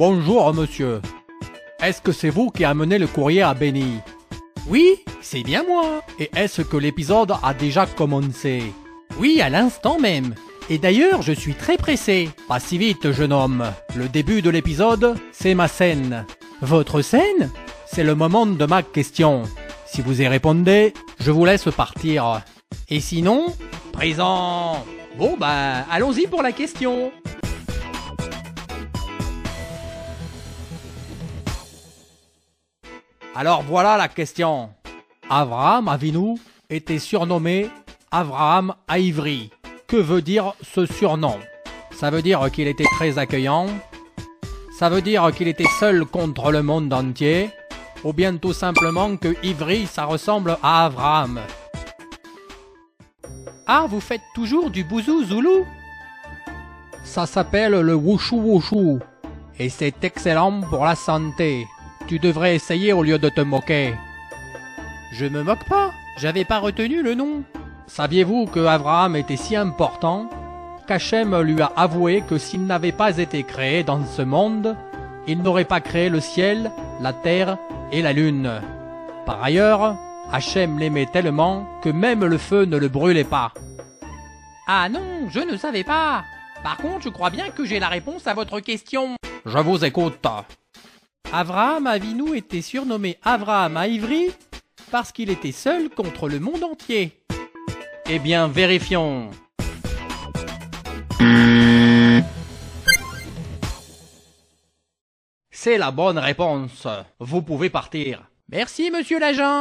[0.00, 1.02] Bonjour, monsieur.
[1.82, 3.98] Est-ce que c'est vous qui amenez le courrier à Benny?
[4.66, 6.00] Oui, c'est bien moi.
[6.18, 8.62] Et est-ce que l'épisode a déjà commencé?
[9.18, 10.34] Oui, à l'instant même.
[10.70, 12.30] Et d'ailleurs, je suis très pressé.
[12.48, 13.62] Pas si vite, jeune homme.
[13.94, 16.24] Le début de l'épisode, c'est ma scène.
[16.62, 17.50] Votre scène
[17.84, 19.42] C'est le moment de ma question.
[19.84, 22.40] Si vous y répondez, je vous laisse partir.
[22.88, 23.54] Et sinon,
[23.92, 24.82] présent.
[25.18, 27.12] Bon bah, allons-y pour la question.
[33.40, 34.68] Alors voilà la question.
[35.30, 36.36] Abraham Avinu
[36.68, 37.70] était surnommé
[38.10, 39.50] Abraham Ivry.
[39.86, 41.38] Que veut dire ce surnom?
[41.90, 43.68] Ça veut dire qu'il était très accueillant
[44.78, 47.48] Ça veut dire qu'il était seul contre le monde entier
[48.04, 51.40] Ou bien tout simplement que Ivry ça ressemble à Abraham
[53.66, 55.64] Ah, vous faites toujours du bouzou zoulou?
[57.04, 58.98] Ça s'appelle le wushu wushu.
[59.58, 61.66] Et c'est excellent pour la santé.
[62.10, 63.94] Tu devrais essayer au lieu de te moquer.
[65.12, 67.44] Je me moque pas, j'avais pas retenu le nom.
[67.86, 70.28] Saviez-vous que Abraham était si important
[70.88, 74.76] qu'Hachem lui a avoué que s'il n'avait pas été créé dans ce monde,
[75.28, 77.58] il n'aurait pas créé le ciel, la terre
[77.92, 78.60] et la lune.
[79.24, 79.96] Par ailleurs,
[80.32, 83.52] Hachem l'aimait tellement que même le feu ne le brûlait pas.
[84.66, 86.24] Ah non, je ne savais pas.
[86.64, 89.14] Par contre, je crois bien que j'ai la réponse à votre question.
[89.46, 90.26] Je vous écoute.
[91.32, 94.30] Abraham Avinu était surnommé Abraham à Ivry
[94.90, 97.12] parce qu'il était seul contre le monde entier.
[98.08, 99.30] Eh bien, vérifions.
[105.50, 106.88] C'est la bonne réponse.
[107.20, 108.28] Vous pouvez partir.
[108.48, 109.60] Merci, monsieur l'agent.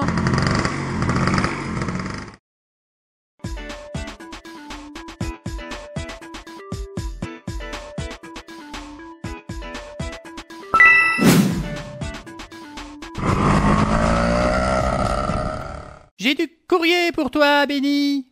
[17.19, 18.28] Pour toi, Benny.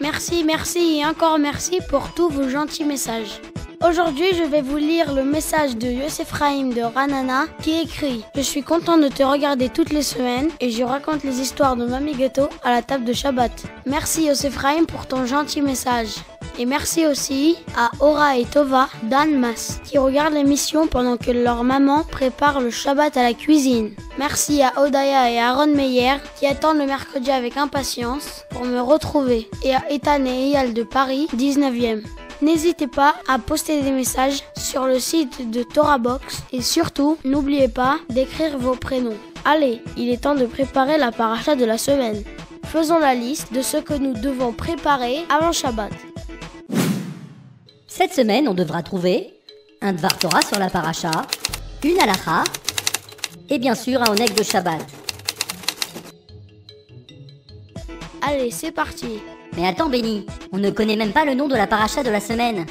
[0.00, 3.40] Merci, merci et encore merci pour tous vos gentils messages.
[3.88, 8.40] Aujourd'hui, je vais vous lire le message de Yosef Rahim de Ranana qui écrit Je
[8.40, 12.16] suis content de te regarder toutes les semaines et je raconte les histoires de Mamie
[12.16, 13.52] Ghetto à la table de Shabbat.
[13.86, 16.16] Merci Yosef Rahim pour ton gentil message.
[16.60, 22.02] Et merci aussi à Ora et Tova d'Anmas qui regardent l'émission pendant que leur maman
[22.02, 23.92] prépare le Shabbat à la cuisine.
[24.18, 29.48] Merci à Odaya et Aaron Meyer qui attendent le mercredi avec impatience pour me retrouver.
[29.62, 32.02] Et à Ethan et Eyal de Paris, 19e.
[32.42, 37.98] N'hésitez pas à poster des messages sur le site de ToraBox et surtout, n'oubliez pas
[38.10, 39.16] d'écrire vos prénoms.
[39.44, 42.24] Allez, il est temps de préparer la paracha de la semaine.
[42.64, 45.90] Faisons la liste de ce que nous devons préparer avant Shabbat.
[47.98, 49.34] Cette semaine, on devra trouver
[49.82, 51.10] un Dvar Torah sur la paracha,
[51.82, 52.44] une halacha
[53.50, 54.78] et bien sûr un oneg de Shabbat.
[58.22, 59.18] Allez, c'est parti.
[59.56, 62.20] Mais attends, Benny, on ne connaît même pas le nom de la paracha de la
[62.20, 62.66] semaine.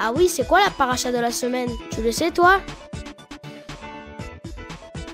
[0.00, 1.70] Ah oui, c'est quoi la paracha de la semaine?
[1.92, 2.60] Tu le sais toi?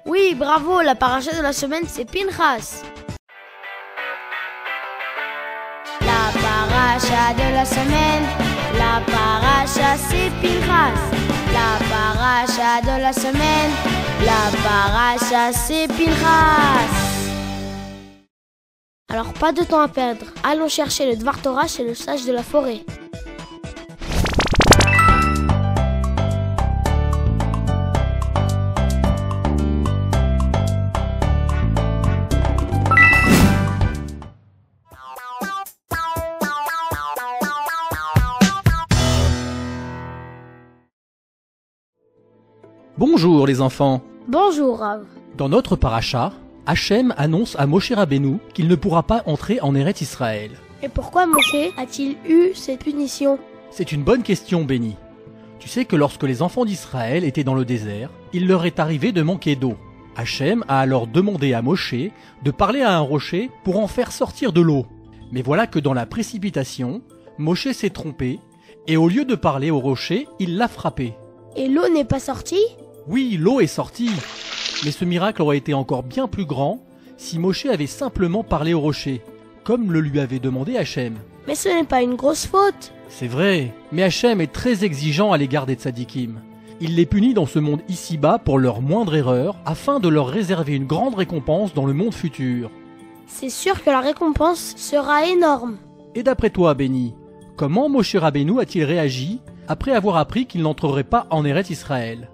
[0.07, 2.83] Oui, bravo, la paracha de la semaine c'est Pinchas.
[6.01, 8.44] La paracha de la semaine,
[8.95, 11.01] la paracha c'est Pinchas.
[11.53, 13.73] La paracha de la semaine,
[14.25, 16.95] la paracha c'est Pinchas.
[19.11, 22.33] Alors pas de temps à perdre, allons chercher le Dvar Torah chez le sage de
[22.33, 22.81] la forêt.
[43.07, 44.01] Bonjour les enfants.
[44.29, 45.05] Bonjour Rav.
[45.37, 46.33] Dans notre paracha,
[46.65, 50.53] Hachem annonce à Moshe Rabbeinu qu'il ne pourra pas entrer en Eretz Israël.
[50.83, 53.39] Et pourquoi Moshe a-t-il eu cette punition
[53.71, 54.97] C'est une bonne question, Béni.
[55.59, 59.13] Tu sais que lorsque les enfants d'Israël étaient dans le désert, il leur est arrivé
[59.13, 59.75] de manquer d'eau.
[60.17, 61.95] Hachem a alors demandé à Moshe
[62.43, 64.87] de parler à un rocher pour en faire sortir de l'eau.
[65.31, 67.03] Mais voilà que dans la précipitation,
[67.37, 68.41] Moshe s'est trompé,
[68.87, 71.13] et au lieu de parler au rocher, il l'a frappé.
[71.55, 72.65] Et l'eau n'est pas sortie
[73.07, 74.11] Oui, l'eau est sortie.
[74.85, 76.81] Mais ce miracle aurait été encore bien plus grand
[77.17, 79.23] si Moshe avait simplement parlé au rocher,
[79.63, 81.15] comme le lui avait demandé Hachem.
[81.47, 82.93] Mais ce n'est pas une grosse faute.
[83.09, 86.41] C'est vrai, mais Hachem est très exigeant à l'égard des tzadikim.
[86.81, 90.75] Il les punit dans ce monde ici-bas pour leur moindre erreur, afin de leur réserver
[90.75, 92.71] une grande récompense dans le monde futur.
[93.27, 95.77] c'est sûr que la récompense sera énorme.
[96.15, 97.15] Et d'après toi, Béni,
[97.57, 102.29] comment Moshe Rabbeinu a-t-il réagi après avoir appris qu'il n'entrerait pas en Eretz Israël?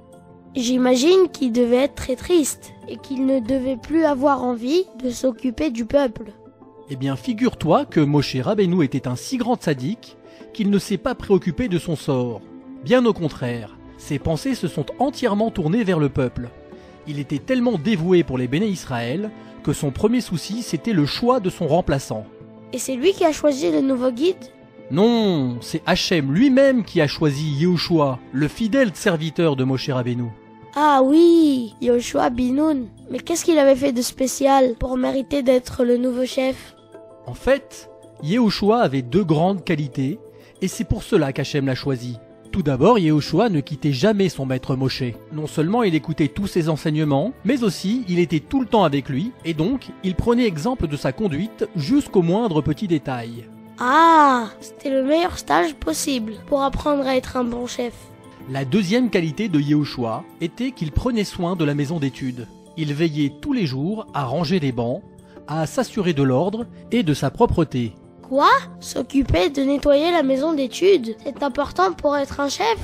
[0.57, 5.71] J'imagine qu'il devait être très triste et qu'il ne devait plus avoir envie de s'occuper
[5.71, 6.33] du peuple.
[6.91, 10.17] Eh bien, figure-toi que Moshe Rabbeinu était un si grand sadique
[10.53, 12.41] qu'il ne s'est pas préoccupé de son sort.
[12.85, 16.49] Bien au contraire, ses pensées se sont entièrement tournées vers le peuple.
[17.07, 19.31] Il était tellement dévoué pour les béné Israël
[19.63, 22.25] que son premier souci c'était le choix de son remplaçant.
[22.73, 24.37] Et c'est lui qui a choisi le nouveau guide?
[24.91, 30.31] Non, c'est Hachem lui-même qui a choisi Yehoshua, le fidèle serviteur de Moshe Rabbeinu.
[30.75, 32.87] Ah oui, Yoshua Binoun.
[33.11, 36.75] Mais qu'est-ce qu'il avait fait de spécial pour mériter d'être le nouveau chef?
[37.27, 37.89] En fait,
[38.23, 40.19] Yehoshua avait deux grandes qualités,
[40.61, 42.19] et c'est pour cela qu'Hachem l'a choisi.
[42.51, 45.05] Tout d'abord, Yehoshua ne quittait jamais son maître Moshe.
[45.33, 49.09] Non seulement il écoutait tous ses enseignements, mais aussi il était tout le temps avec
[49.09, 53.45] lui, et donc il prenait exemple de sa conduite jusqu'au moindre petit détail.
[53.83, 57.95] Ah, c'était le meilleur stage possible pour apprendre à être un bon chef.
[58.51, 62.47] La deuxième qualité de Yehoshua était qu'il prenait soin de la maison d'études.
[62.77, 65.03] Il veillait tous les jours à ranger les bancs,
[65.49, 67.95] à s'assurer de l'ordre et de sa propreté.
[68.29, 68.51] Quoi?
[68.81, 71.17] S'occuper de nettoyer la maison d'études?
[71.25, 72.79] C'est important pour être un chef?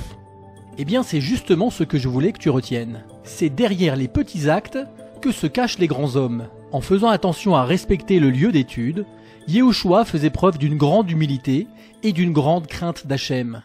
[0.79, 3.03] Eh bien, c'est justement ce que je voulais que tu retiennes.
[3.23, 4.79] C'est derrière les petits actes
[5.21, 6.47] que se cachent les grands hommes.
[6.71, 9.05] En faisant attention à respecter le lieu d'étude,
[9.47, 11.67] Yehoshua faisait preuve d'une grande humilité
[12.03, 13.63] et d'une grande crainte d'Hachem.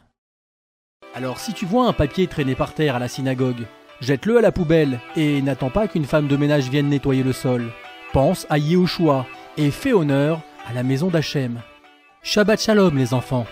[1.12, 3.66] Alors si tu vois un papier traîné par terre à la synagogue,
[4.00, 7.72] jette-le à la poubelle et n'attends pas qu'une femme de ménage vienne nettoyer le sol.
[8.12, 9.26] Pense à Yehoshua
[9.56, 11.60] et fais honneur à la maison d'Hachem.
[12.22, 13.46] Shabbat Shalom les enfants.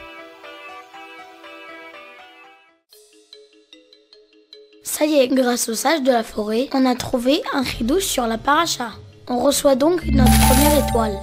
[4.85, 8.29] Ça y est, grâce au sage de la forêt, on a trouvé un chidouche sur
[8.29, 8.93] la paracha.
[9.27, 11.19] On reçoit donc notre première étoile.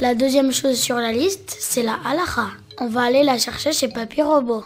[0.00, 2.46] La deuxième chose sur la liste, c'est la halacha.
[2.78, 4.62] On va aller la chercher chez Papy Robot.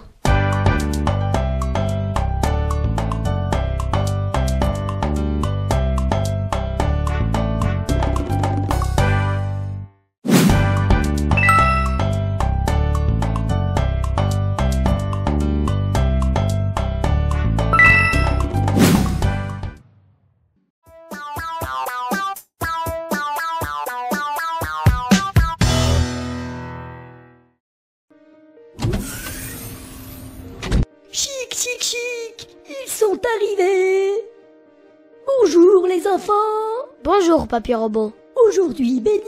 [37.32, 38.12] Bonjour Papy Robot.
[38.46, 39.22] Aujourd'hui, Béni,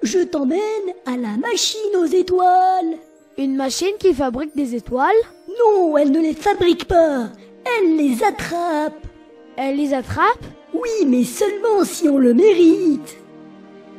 [0.00, 0.60] je t'emmène
[1.06, 2.98] à la machine aux étoiles.
[3.36, 5.10] Une machine qui fabrique des étoiles?
[5.58, 7.30] Non, elle ne les fabrique pas.
[7.66, 9.08] Elle les attrape.
[9.56, 10.44] Elle les attrape?
[10.72, 13.16] Oui, mais seulement si on le mérite.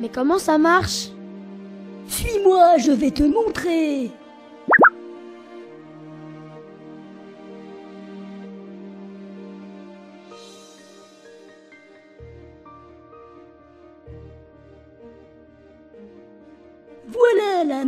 [0.00, 1.10] Mais comment ça marche?
[2.08, 4.10] Suis-moi, je vais te montrer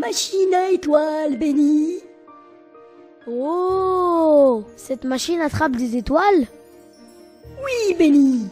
[0.07, 1.97] machine à étoiles, Béni.
[3.27, 6.47] Oh Cette machine attrape des étoiles?
[7.65, 8.47] Oui, Béni.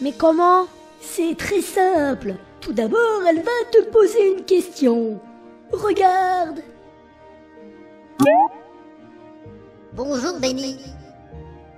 [0.00, 0.66] Mais comment?
[1.00, 2.34] C'est très simple.
[2.60, 5.20] Tout d'abord, elle va te poser une question.
[5.70, 6.60] Regarde.
[9.92, 10.78] Bonjour Benny.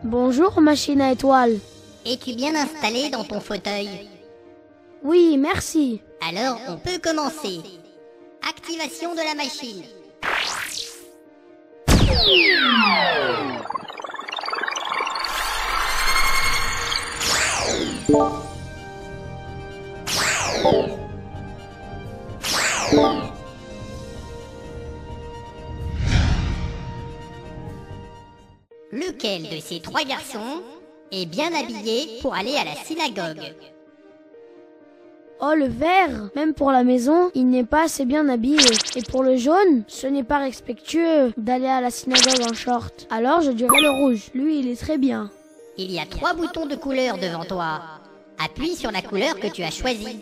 [0.02, 1.58] Bonjour machine à étoiles.
[2.06, 4.08] Es-tu bien installé dans ton fauteuil?
[5.02, 6.00] Oui, merci.
[6.26, 7.60] Alors on peut commencer.
[8.46, 9.82] Activation de la machine.
[28.92, 30.62] Lequel de ces trois garçons
[31.10, 33.54] est bien habillé pour aller à la synagogue?
[35.40, 38.58] Oh, le vert Même pour la maison, il n'est pas assez bien habillé.
[38.96, 43.06] Et pour le jaune, ce n'est pas respectueux d'aller à la synagogue en short.
[43.10, 44.30] Alors je dirais le rouge.
[44.34, 45.30] Lui, il est très bien.
[45.76, 47.80] Il y a trois boutons de couleur devant toi.
[48.44, 50.20] Appuie sur la couleur que tu as choisie.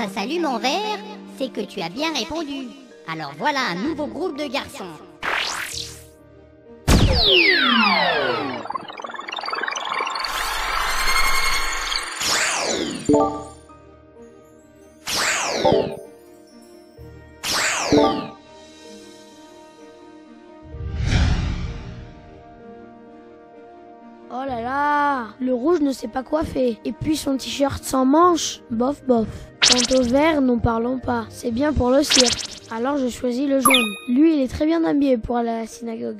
[0.00, 0.98] ça s'allume en vert,
[1.36, 2.68] c'est que tu as bien répondu.
[3.06, 4.84] Alors voilà un nouveau groupe de garçons.
[24.32, 26.78] Oh là là, le rouge ne sait pas coiffer.
[26.86, 29.26] Et puis son t-shirt sans manches, bof bof.
[29.70, 31.26] Quant au vert, n'en parlons pas.
[31.30, 32.60] C'est bien pour le cirque.
[32.72, 33.94] Alors je choisis le jaune.
[34.08, 36.18] Lui, il est très bien habillé pour aller à la synagogue.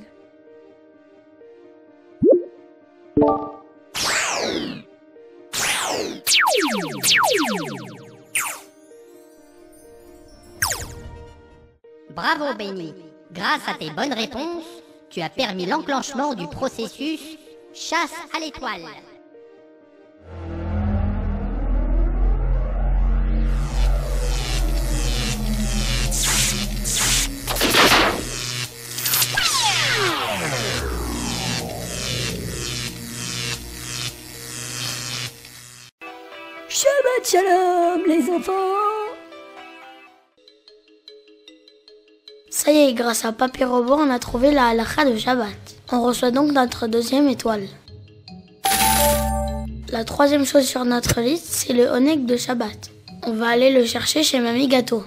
[12.15, 12.93] Bravo Benny.
[13.33, 14.65] Grâce à tes bonnes réponses,
[15.09, 17.37] tu as permis l'enclenchement du processus
[17.73, 18.81] chasse à l'étoile.
[37.23, 38.51] Shalom, les enfants
[42.49, 45.47] Ça y est, grâce à Papy Robot, on a trouvé la halakha de Shabbat.
[45.91, 47.67] On reçoit donc notre deuxième étoile.
[49.91, 52.89] La troisième chose sur notre liste, c'est le Oneg de Shabbat.
[53.27, 55.03] On va aller le chercher chez Mamie Gâteau.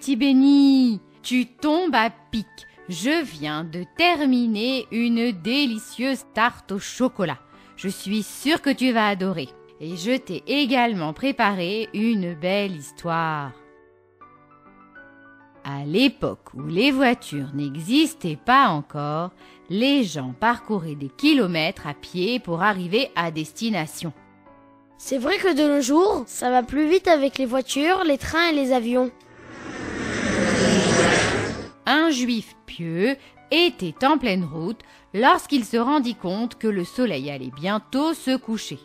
[0.00, 0.98] Petit Béni.
[1.22, 2.46] Tu tombes à pic.
[2.88, 7.36] Je viens de terminer une délicieuse tarte au chocolat.
[7.76, 9.50] Je suis sûre que tu vas adorer.
[9.78, 13.52] Et je t'ai également préparé une belle histoire.
[15.64, 19.32] À l'époque où les voitures n'existaient pas encore,
[19.68, 24.14] les gens parcouraient des kilomètres à pied pour arriver à destination.
[24.96, 28.48] C'est vrai que de nos jours, ça va plus vite avec les voitures, les trains
[28.48, 29.10] et les avions.
[31.92, 33.16] Un juif pieux
[33.50, 34.78] était en pleine route
[35.12, 38.78] lorsqu'il se rendit compte que le soleil allait bientôt se coucher.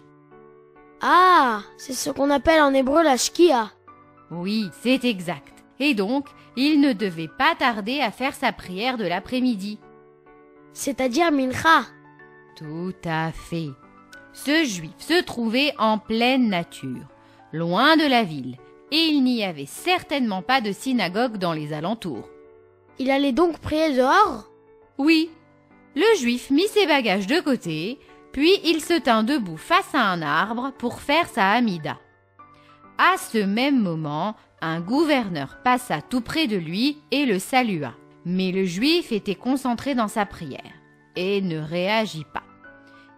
[1.03, 3.69] Ah, c'est ce qu'on appelle en hébreu la shkia.
[4.31, 5.63] Oui, c'est exact.
[5.79, 9.77] Et donc, il ne devait pas tarder à faire sa prière de l'après-midi.
[10.74, 11.83] C'est-à-dire mincha.
[12.57, 13.69] Tout à fait.
[14.33, 17.07] Ce juif se trouvait en pleine nature,
[17.53, 18.57] loin de la ville,
[18.91, 22.29] et il n'y avait certainement pas de synagogue dans les alentours.
[23.00, 24.50] Il allait donc prier dehors?
[24.98, 25.30] Oui.
[25.96, 28.00] Le juif mit ses bagages de côté,
[28.32, 31.98] puis il se tint debout face à un arbre pour faire sa hamida.
[32.98, 37.94] À ce même moment, un gouverneur passa tout près de lui et le salua.
[38.25, 40.74] Mais le juif était concentré dans sa prière
[41.16, 42.44] et ne réagit pas.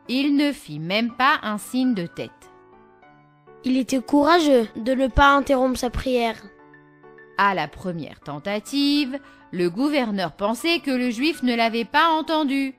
[0.10, 2.32] Il ne fit même pas un signe de tête.
[3.64, 6.38] Il était courageux de ne pas interrompre sa prière.
[7.38, 9.20] À la première tentative,
[9.52, 12.76] le gouverneur pensait que le juif ne l'avait pas entendu.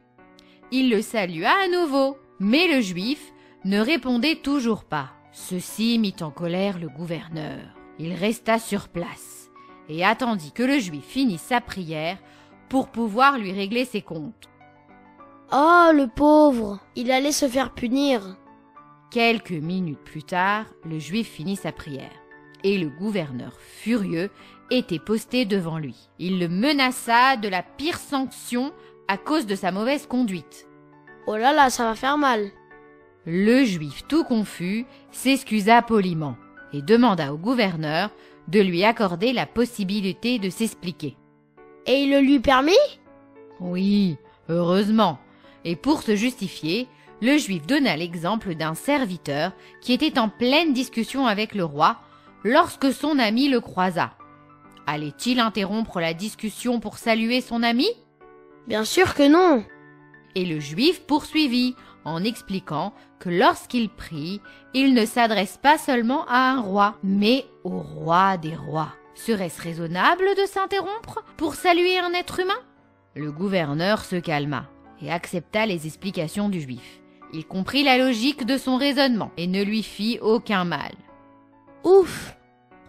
[0.73, 3.33] Il le salua à nouveau, mais le juif
[3.65, 5.11] ne répondait toujours pas.
[5.33, 7.61] Ceci mit en colère le gouverneur.
[7.99, 9.51] Il resta sur place
[9.89, 12.19] et attendit que le juif finisse sa prière
[12.69, 14.49] pour pouvoir lui régler ses comptes.
[15.53, 18.37] Oh, le pauvre Il allait se faire punir.
[19.11, 22.13] Quelques minutes plus tard, le juif finit sa prière.
[22.65, 24.31] Et le gouverneur, furieux,
[24.71, 26.09] était posté devant lui.
[26.19, 28.73] Il le menaça de la pire sanction
[29.07, 30.69] à cause de sa mauvaise conduite.
[31.27, 32.51] Oh là là, ça va faire mal.
[33.25, 36.37] Le juif, tout confus, s'excusa poliment
[36.73, 38.11] et demanda au gouverneur
[38.49, 41.17] de lui accorder la possibilité de s'expliquer.
[41.87, 42.73] Et il le lui permit?
[43.61, 44.17] Oui,
[44.49, 45.19] heureusement.
[45.65, 46.89] Et pour se justifier,
[47.21, 51.99] le juif donna l'exemple d'un serviteur qui était en pleine discussion avec le roi
[52.45, 54.13] lorsque son ami le croisa.
[54.87, 57.89] Allait-il interrompre la discussion pour saluer son ami?
[58.67, 59.65] Bien sûr que non.
[60.35, 64.41] Et le juif poursuivit en expliquant que lorsqu'il prie,
[64.73, 68.95] il ne s'adresse pas seulement à un roi, mais au roi des rois.
[69.15, 72.61] Serait-ce raisonnable de s'interrompre pour saluer un être humain?
[73.15, 74.67] Le gouverneur se calma
[75.03, 77.01] et accepta les explications du juif.
[77.33, 80.93] Il comprit la logique de son raisonnement et ne lui fit aucun mal.
[81.85, 82.35] Ouf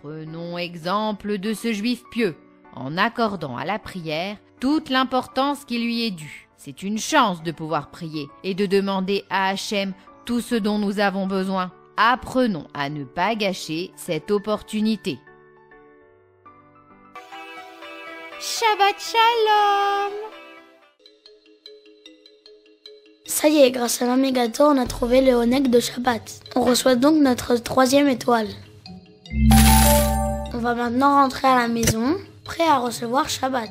[0.01, 2.36] Prenons exemple de ce juif pieux,
[2.74, 6.50] en accordant à la prière toute l'importance qui lui est due.
[6.58, 9.93] C'est une chance de pouvoir prier et de demander à Hachem
[10.25, 11.72] tout ce dont nous avons besoin.
[11.98, 15.19] Apprenons à ne pas gâcher cette opportunité.
[18.39, 20.13] Shabbat Shalom
[23.25, 26.41] Ça y est, grâce à Gâteau, on a trouvé le Oneg de Shabbat.
[26.55, 28.48] On reçoit donc notre troisième étoile.
[29.31, 33.69] On va maintenant rentrer à la maison, prêt à recevoir Shabbat.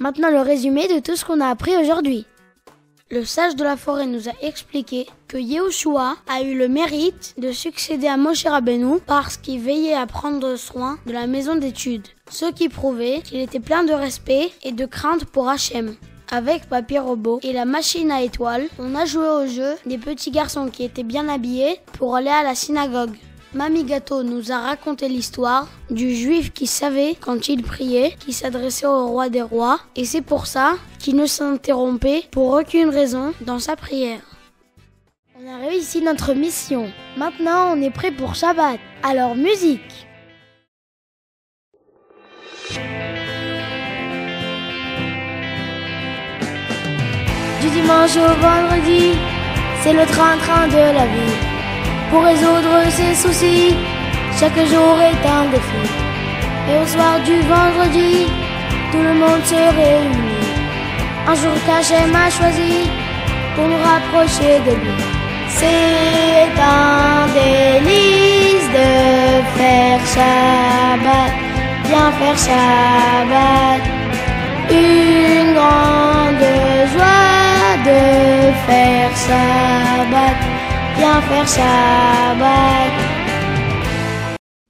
[0.00, 2.26] Maintenant le résumé de tout ce qu'on a appris aujourd'hui.
[3.12, 7.52] Le sage de la forêt nous a expliqué que Yehoshua a eu le mérite de
[7.52, 12.50] succéder à Moshe Rabbeinu parce qu'il veillait à prendre soin de la maison d'études, ce
[12.50, 15.94] qui prouvait qu'il était plein de respect et de crainte pour Hachem.
[16.30, 20.30] Avec Papier Robot et la machine à étoiles, on a joué au jeu des petits
[20.30, 23.18] garçons qui étaient bien habillés pour aller à la synagogue.
[23.54, 28.86] Mamie Gâteau nous a raconté l'histoire du juif qui savait quand il priait, qui s'adressait
[28.86, 33.58] au roi des rois, et c'est pour ça qu'il ne s'interrompait pour aucune raison dans
[33.58, 34.20] sa prière.
[35.38, 36.90] On a réussi notre mission.
[37.18, 38.80] Maintenant, on est prêt pour Shabbat.
[39.02, 40.06] Alors, musique
[47.60, 49.12] Du dimanche au vendredi,
[49.82, 51.51] c'est le train-train de la vie.
[52.12, 53.74] Pour résoudre ses soucis,
[54.38, 55.84] chaque jour est un défi.
[56.68, 58.26] Et au soir du vendredi,
[58.90, 60.52] tout le monde se réunit.
[61.26, 62.90] Un jour qu'Hachem m'a choisi
[63.54, 64.98] pour nous rapprocher de lui.
[65.48, 68.90] C'est un délice de
[69.56, 71.32] faire Shabbat,
[71.88, 73.82] bien faire Shabbat.
[74.70, 76.46] Une grande
[76.92, 78.00] joie de
[78.66, 80.41] faire Shabbat,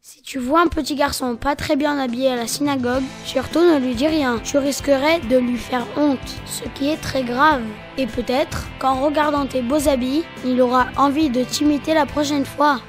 [0.00, 3.78] Si tu vois un petit garçon pas très bien habillé à la synagogue, surtout ne
[3.78, 4.38] lui dis rien.
[4.42, 7.62] Tu risquerais de lui faire honte, ce qui est très grave.
[7.98, 12.80] Et peut-être qu'en regardant tes beaux habits, il aura envie de t'imiter la prochaine fois.